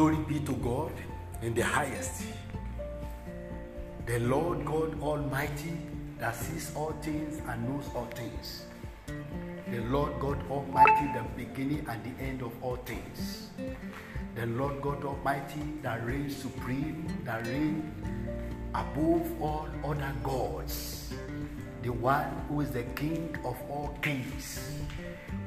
[0.00, 0.92] Glory be to God
[1.42, 2.22] in the highest.
[4.06, 5.76] The Lord God Almighty
[6.18, 8.64] that sees all things and knows all things.
[9.70, 13.50] The Lord God Almighty, the beginning and the end of all things.
[14.36, 17.84] The Lord God Almighty that reigns supreme, that reigns
[18.74, 21.12] above all other gods.
[21.82, 24.80] The one who is the King of all kings,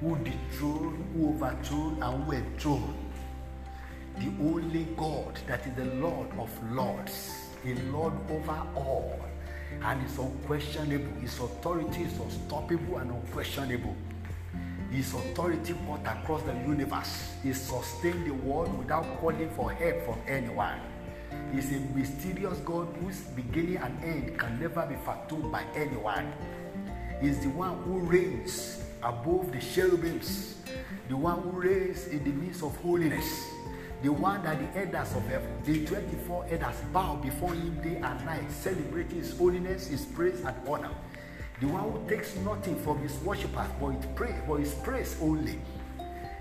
[0.00, 3.09] who dethroned, who overthrew, and who enthroned.
[4.20, 9.18] The only God that is the Lord of lords, a Lord over all
[9.82, 11.20] and it's unquestionable.
[11.20, 13.96] His authority is unstoppable and unquestionable.
[14.90, 17.32] His authority cut across the universe.
[17.42, 20.80] He sustained the world without calling for help from anyone.
[21.54, 26.32] He's a mysterious God whose beginning and end can never be fathomed by anyone.
[27.22, 30.56] He's the one who reigns above the cherubims,
[31.08, 33.46] the one who reigns in the midst of holiness
[34.02, 38.24] the one that the elders of heaven, the 24 elders, bow before him day and
[38.24, 40.90] night, celebrating his holiness, his praise, and honor.
[41.60, 45.58] The one who takes nothing from his worshippers, but his praise, but his praise only.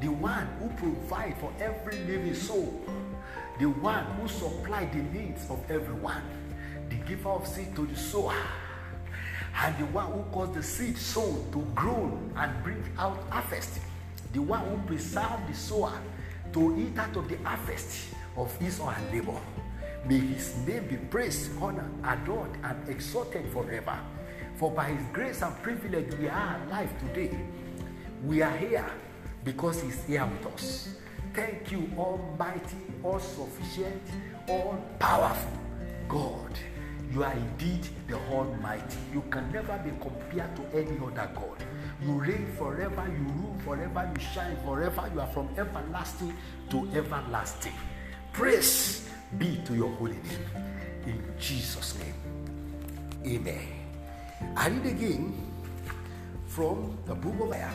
[0.00, 2.80] The one who provides for every living soul.
[3.58, 6.22] The one who supplies the needs of everyone.
[6.88, 8.36] The giver of seed to the sower.
[9.56, 13.80] And the one who caused the seed sown to grow and bring out harvest.
[14.32, 16.00] The one who preserves the sower
[16.52, 19.40] to eat out of the harvest of his own labor.
[20.06, 23.98] May his name be praised, honored, adored, and exalted forever.
[24.56, 27.38] For by his grace and privilege we are alive today.
[28.24, 28.90] We are here
[29.44, 30.96] because he's here with us.
[31.34, 34.02] Thank you, Almighty, all sufficient,
[34.48, 35.58] all powerful
[36.08, 36.58] God.
[37.12, 38.98] You are indeed the Almighty.
[39.12, 41.64] You can never be compared to any other God.
[42.02, 45.10] You reign forever, you rule forever, you shine forever.
[45.12, 46.34] You are from everlasting
[46.70, 47.74] to everlasting.
[48.32, 50.46] Praise be to your holy name.
[51.06, 52.14] In Jesus' name.
[53.26, 53.66] Amen.
[54.56, 55.34] I read again
[56.46, 57.74] from the book of Isaiah,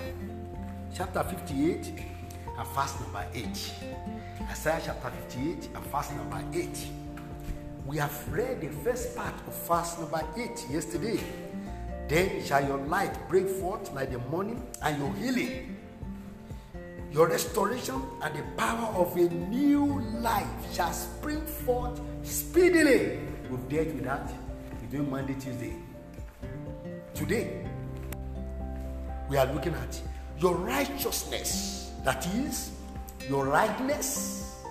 [0.96, 1.94] chapter 58,
[2.58, 3.74] and verse number 8.
[4.50, 6.88] Isaiah chapter 58 and verse number 8.
[7.86, 11.20] We have read the first part of verse number 8 yesterday.
[12.08, 15.78] Then shall your light break forth like the morning, and your healing,
[17.12, 23.20] your restoration, and the power of a new life shall spring forth speedily.
[23.50, 24.32] We've dealt with that.
[24.82, 25.74] We're doing Monday, Tuesday.
[27.16, 27.66] Today,
[29.30, 30.00] we are looking at
[30.38, 31.92] your righteousness.
[32.04, 32.72] That is,
[33.28, 34.62] your rightness,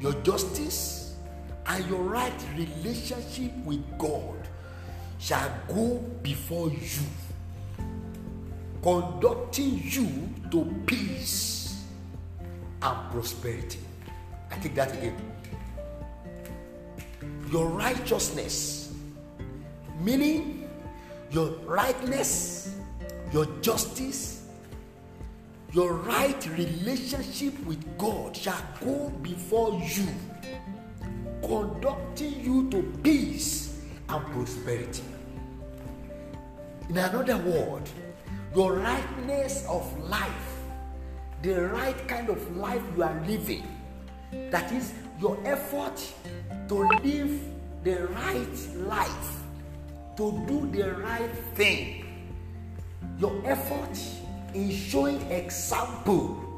[0.00, 1.16] your justice,
[1.66, 4.36] and your right relationship with God
[5.22, 7.06] shall go before you,
[8.82, 11.84] conducting you to peace
[12.82, 13.78] and prosperity.
[14.50, 15.16] I take that again.
[17.52, 18.92] Your righteousness,
[20.00, 20.68] meaning
[21.30, 22.74] your rightness,
[23.32, 24.48] your justice,
[25.72, 30.08] your right relationship with God shall go before you,
[31.42, 33.71] conducting you to peace
[34.12, 35.02] and prosperity.
[36.88, 37.88] In another word,
[38.54, 40.58] your rightness of life,
[41.42, 43.66] the right kind of life you are living,
[44.50, 46.00] that is your effort
[46.68, 47.40] to live
[47.84, 49.42] the right life,
[50.16, 52.04] to do the right thing,
[53.18, 53.98] your effort
[54.54, 56.51] in showing example,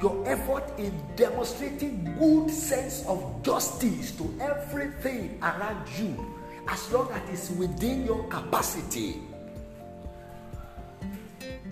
[0.00, 6.14] your effort in demonstrating good sense of justice to everything around you
[6.68, 9.20] as long as it's within your capacity.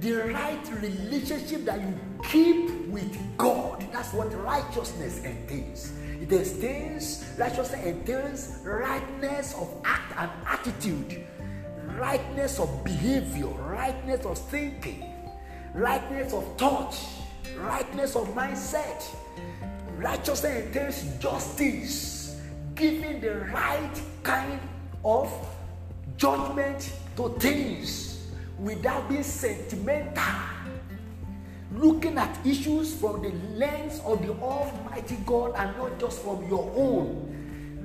[0.01, 1.95] The right relationship that you
[2.29, 5.93] keep with God, that's what righteousness entails.
[6.21, 11.27] It entails, righteousness entails rightness of act and attitude,
[11.97, 15.13] rightness of behavior, rightness of thinking,
[15.75, 16.97] rightness of thought,
[17.59, 19.05] rightness of mindset.
[19.97, 22.41] Righteousness entails justice,
[22.75, 24.61] giving the right kind
[25.05, 25.33] of
[26.17, 28.27] judgment to things
[28.59, 30.23] without being sentimental.
[31.73, 36.71] Looking at issues from the lens of the Almighty God and not just from your
[36.75, 37.33] own.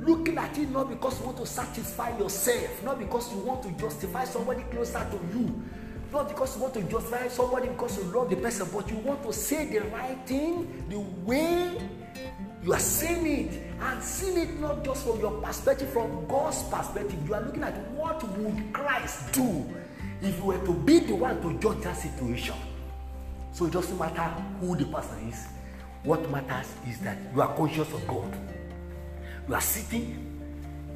[0.05, 3.71] Looking at it not because you want to satisfy yourself, not because you want to
[3.71, 5.61] justify somebody closer to you,
[6.11, 9.23] not because you want to justify somebody because you love the person, but you want
[9.23, 11.77] to say the right thing the way
[12.63, 17.17] you are seeing it and seeing it not just from your perspective, from God's perspective.
[17.27, 19.65] You are looking at what would Christ do
[20.21, 22.55] if you were to be the one to judge that situation.
[23.53, 24.23] So it doesn't matter
[24.59, 25.47] who the person is,
[26.03, 28.35] What matters is that you are conscious of God.
[29.47, 30.17] You are sitting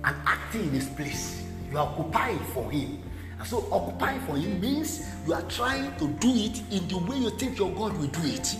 [0.03, 1.43] and acting in His place.
[1.71, 3.03] You are occupying for Him.
[3.37, 7.17] And so, occupying for Him means you are trying to do it in the way
[7.17, 8.55] you think your God will do it.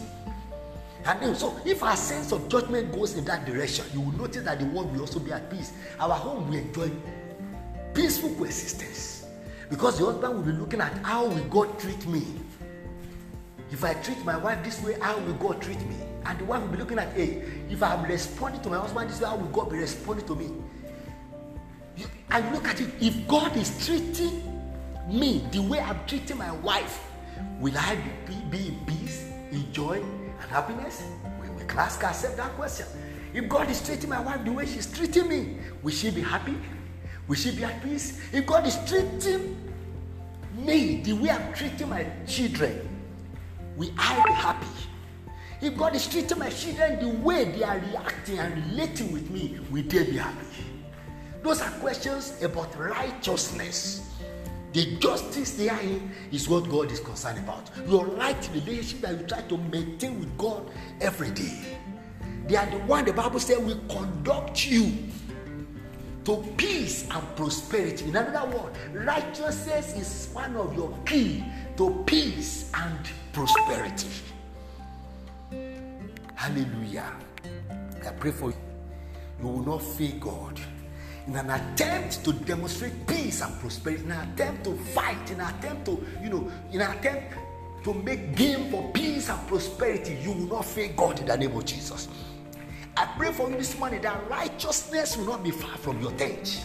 [1.06, 4.44] And then, so, if our sense of judgment goes in that direction, you will notice
[4.44, 5.72] that the world will also be at peace.
[6.00, 6.92] Our home will enjoy
[7.94, 9.28] peaceful coexistence.
[9.70, 12.24] Because the husband will be looking at how will God treat me.
[13.72, 15.96] If I treat my wife this way, how will God treat me?
[16.26, 19.22] And the wife will be looking at, hey, if I'm responding to my husband this
[19.22, 20.52] way, how will God be responding to me?
[21.98, 22.90] You, and look at it.
[23.00, 24.55] If God is treating
[25.08, 27.08] me the way I'm treating my wife,
[27.60, 31.04] will I be, be in peace, in joy, and happiness?
[31.42, 32.88] We, we can ask ourselves that question.
[33.34, 36.58] If God is treating my wife the way she's treating me, will she be happy?
[37.28, 38.22] Will she be at peace?
[38.32, 39.58] If God is treating
[40.56, 42.88] me the way I'm treating my children,
[43.76, 44.68] will I be happy?
[45.62, 49.60] If God is treating my children the way they are reacting and relating with me,
[49.72, 50.46] will they be happy?
[51.44, 54.15] Those are questions about righteousness.
[54.76, 57.70] The justice they are in is what God is concerned about.
[57.88, 60.70] Your right relationship that you try to maintain with God
[61.00, 61.78] every day.
[62.46, 64.92] They are the one the Bible says will conduct you
[66.26, 68.10] to peace and prosperity.
[68.10, 71.46] In another word, righteousness is one of your key
[71.78, 73.00] to peace and
[73.32, 74.10] prosperity.
[76.34, 77.14] Hallelujah.
[78.06, 78.58] I pray for you.
[79.40, 80.60] You will not fear God
[81.28, 85.54] in an attempt to demonstrate peace and prosperity, in an attempt to fight, in an
[85.56, 87.34] attempt to, you know, in an attempt
[87.84, 91.56] to make game for peace and prosperity, you will not fear God in the name
[91.56, 92.08] of Jesus.
[92.98, 96.64] I pray for you this morning that righteousness will not be far from your tent.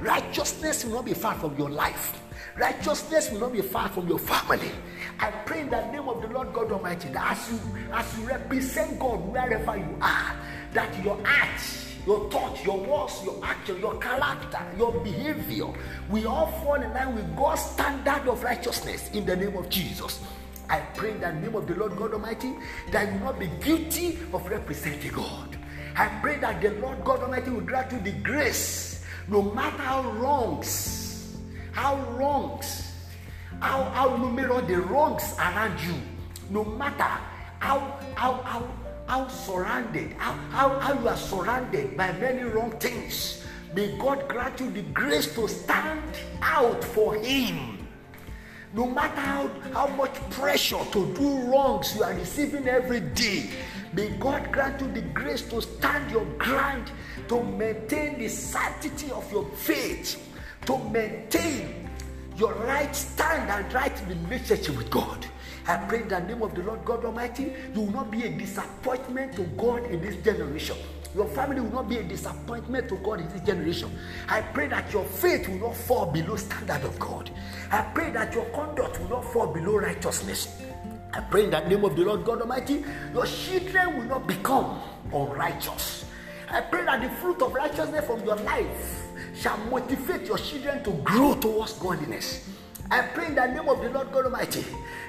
[0.00, 2.20] Righteousness will not be far from your life.
[2.56, 4.70] Righteousness will not be far from your family.
[5.18, 7.58] I pray in the name of the Lord God Almighty that as you
[7.92, 10.36] as you represent God wherever you are,
[10.72, 15.66] that your acts your thoughts, your words, your action, your character, your behavior,
[16.08, 20.20] we all fall in line with God's standard of righteousness in the name of Jesus.
[20.68, 22.54] I pray in the name of the Lord God Almighty
[22.92, 25.56] that you will not be guilty of representing God.
[25.96, 30.02] I pray that the Lord God Almighty will grant you the grace, no matter how
[30.12, 31.36] wrongs,
[31.72, 32.92] how wrongs,
[33.60, 35.94] how, how numerous the wrongs around you,
[36.50, 37.20] no matter
[37.58, 38.68] how, how, how,
[39.10, 43.44] how surrounded, how, how, how you are surrounded by many wrong things.
[43.74, 47.88] May God grant you the grace to stand out for Him.
[48.72, 53.50] No matter how, how much pressure to do wrongs you are receiving every day,
[53.92, 56.92] May God grant you the grace to stand your ground,
[57.26, 60.22] to maintain the sanctity of your faith,
[60.66, 61.90] to maintain
[62.36, 65.26] your right stand and right relationship with God.
[65.66, 68.30] I pray in the name of the Lord God Almighty, you will not be a
[68.30, 70.76] disappointment to God in this generation.
[71.14, 73.90] Your family will not be a disappointment to God in this generation.
[74.28, 77.30] I pray that your faith will not fall below standard of God.
[77.72, 80.62] I pray that your conduct will not fall below righteousness.
[81.12, 84.80] I pray in the name of the Lord God Almighty, your children will not become
[85.12, 86.04] unrighteous.
[86.48, 90.92] I pray that the fruit of righteousness from your life shall motivate your children to
[91.02, 92.48] grow towards godliness.
[92.90, 94.64] I pray in the name of the Lord God Almighty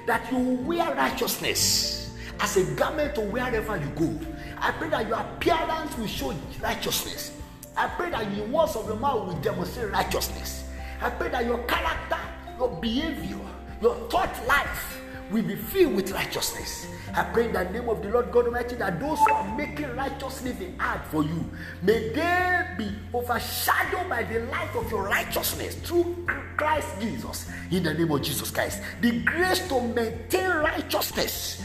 [0.06, 4.20] that you wear righteousness as a garment to wherever you go.
[4.58, 7.36] I pray that your appearance will show righteousness.
[7.76, 10.64] I pray that the words of your mouth will demonstrate righteousness.
[11.00, 12.18] I pray that your character,
[12.56, 13.40] your behavior,
[13.80, 15.00] your thought life
[15.32, 16.86] will be filled with righteousness.
[17.14, 19.94] I pray in the name of the Lord God Almighty that those who are making
[19.96, 21.50] righteous living hard for you,
[21.82, 27.48] may they be overshadowed by the light of your righteousness through Christ Jesus.
[27.70, 31.62] In the name of Jesus Christ, the grace to maintain righteousness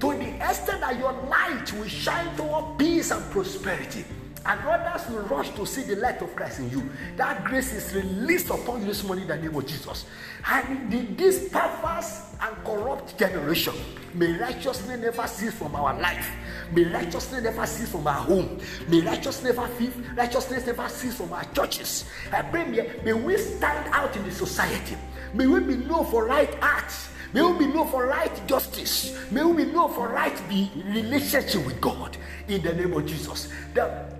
[0.00, 4.04] to the extent that your light will shine toward peace and prosperity
[4.46, 6.90] and others will rush to see the light of Christ in you.
[7.16, 10.06] That grace is released upon you this morning in the name of Jesus.
[10.48, 13.74] And this perverse and corrupt generation,
[14.14, 16.30] may righteousness never cease from our life.
[16.72, 18.58] May righteousness never cease from our home.
[18.88, 22.06] May righteousness never cease, righteousness never cease from our churches.
[22.32, 24.96] I pray may, may we stand out in the society.
[25.34, 27.10] May we be known for right acts.
[27.32, 29.16] May we be known for right justice.
[29.30, 32.16] May we be known for right relationship with God
[32.48, 33.48] in the name of Jesus.
[33.74, 34.19] The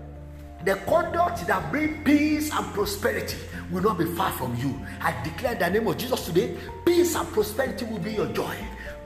[0.64, 3.38] the conduct that brings peace and prosperity
[3.70, 4.78] will not be far from you.
[5.00, 8.54] I declare in the name of Jesus today, peace and prosperity will be your joy.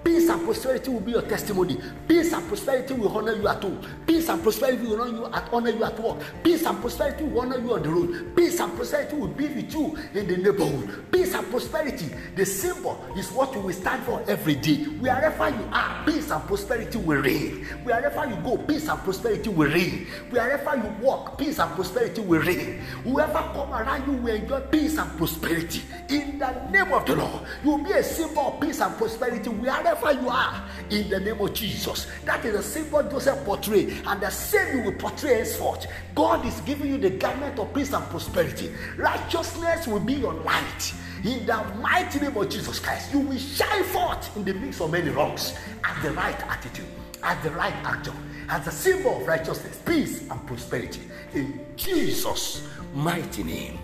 [0.05, 1.79] Peace and prosperity will be your testimony.
[2.07, 3.81] Peace and prosperity will honor you at home.
[4.07, 6.19] Peace and prosperity will honor you at honor you at work.
[6.43, 8.37] Peace and prosperity will honor you on the road.
[8.37, 11.11] Peace and prosperity will be with you in the neighborhood.
[11.11, 14.85] Peace and prosperity, the symbol is what you will stand for every day.
[14.85, 17.65] Wherever you are, peace and prosperity will reign.
[17.83, 20.07] Wherever you go, peace and prosperity will reign.
[20.29, 22.81] Wherever you walk, peace and prosperity will reign.
[23.05, 25.81] Whoever come around you will enjoy peace and prosperity.
[26.11, 29.49] In the name of the Lord, you will be a symbol of peace and prosperity
[29.49, 30.65] wherever you are.
[30.91, 34.85] In the name of Jesus, that is the symbol Joseph portrayed, and the same you
[34.85, 35.87] will portray henceforth.
[36.15, 38.73] God is giving you the garment of peace and prosperity.
[38.97, 40.95] Righteousness will be your light.
[41.25, 44.91] In the mighty name of Jesus Christ, you will shine forth in the midst of
[44.93, 46.87] many wrongs as the right attitude,
[47.23, 48.13] as the right actor,
[48.51, 51.01] as a symbol of righteousness, peace, and prosperity.
[51.33, 53.79] In Jesus' mighty name,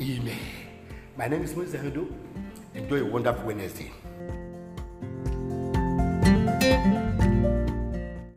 [0.00, 0.38] Amen.
[1.16, 2.12] My name is Moses Hedo.
[2.74, 3.92] Enjoy a wonderful Wednesday.